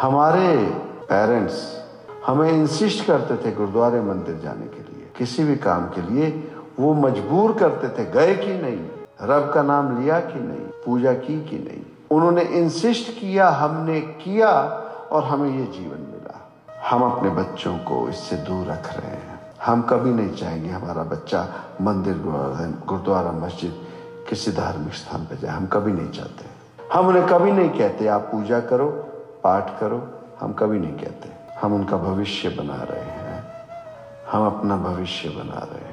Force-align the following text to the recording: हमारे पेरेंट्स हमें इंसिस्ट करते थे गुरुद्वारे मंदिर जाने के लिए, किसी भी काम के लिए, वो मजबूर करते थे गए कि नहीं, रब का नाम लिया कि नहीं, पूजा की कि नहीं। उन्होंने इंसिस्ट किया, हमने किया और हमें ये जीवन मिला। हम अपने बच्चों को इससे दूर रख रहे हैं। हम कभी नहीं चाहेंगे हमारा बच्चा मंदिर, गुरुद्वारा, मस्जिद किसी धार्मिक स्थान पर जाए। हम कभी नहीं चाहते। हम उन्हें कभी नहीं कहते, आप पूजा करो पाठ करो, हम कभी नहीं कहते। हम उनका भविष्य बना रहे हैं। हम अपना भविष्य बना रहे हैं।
हमारे 0.00 0.56
पेरेंट्स 1.02 1.84
हमें 2.26 2.50
इंसिस्ट 2.50 3.06
करते 3.06 3.36
थे 3.36 3.54
गुरुद्वारे 3.54 4.00
मंदिर 4.00 4.40
जाने 4.44 4.66
के 4.66 4.80
लिए, 4.92 5.10
किसी 5.18 5.44
भी 5.44 5.56
काम 5.56 5.86
के 5.86 6.02
लिए, 6.02 6.52
वो 6.80 6.94
मजबूर 6.94 7.52
करते 7.52 7.88
थे 7.88 8.10
गए 8.10 8.34
कि 8.34 8.52
नहीं, 8.62 8.88
रब 9.22 9.52
का 9.54 9.62
नाम 9.62 10.02
लिया 10.02 10.20
कि 10.20 10.40
नहीं, 10.40 10.66
पूजा 10.86 11.12
की 11.12 11.44
कि 11.44 11.56
नहीं। 11.58 11.82
उन्होंने 12.10 12.42
इंसिस्ट 12.42 13.10
किया, 13.10 13.48
हमने 13.48 14.00
किया 14.00 14.50
और 15.12 15.24
हमें 15.24 15.50
ये 15.50 15.64
जीवन 15.64 15.98
मिला। 15.98 16.52
हम 16.88 17.02
अपने 17.02 17.30
बच्चों 17.30 17.78
को 17.78 18.08
इससे 18.08 18.36
दूर 18.36 18.66
रख 18.66 18.92
रहे 19.00 19.10
हैं। 19.10 19.40
हम 19.66 19.82
कभी 19.82 20.10
नहीं 20.10 20.30
चाहेंगे 20.30 20.68
हमारा 20.68 21.02
बच्चा 21.02 21.48
मंदिर, 21.82 22.22
गुरुद्वारा, 22.86 23.32
मस्जिद 23.32 23.86
किसी 24.28 24.52
धार्मिक 24.52 24.94
स्थान 24.94 25.24
पर 25.24 25.36
जाए। 25.36 25.56
हम 25.56 25.66
कभी 25.66 25.92
नहीं 25.92 26.10
चाहते। 26.10 26.44
हम 26.94 27.06
उन्हें 27.06 27.26
कभी 27.26 27.52
नहीं 27.52 27.70
कहते, 27.70 28.06
आप 28.06 28.20
पूजा 28.20 28.60
करो 28.60 29.02
पाठ 29.46 29.80
करो, 29.80 30.20
हम 30.40 30.52
कभी 30.52 30.78
नहीं 30.78 30.94
कहते। 30.94 31.56
हम 31.60 31.74
उनका 31.74 31.96
भविष्य 31.96 32.48
बना 32.48 32.82
रहे 32.82 33.04
हैं। 33.04 33.44
हम 34.32 34.46
अपना 34.46 34.76
भविष्य 34.76 35.28
बना 35.28 35.58
रहे 35.58 35.80
हैं। 35.80 35.85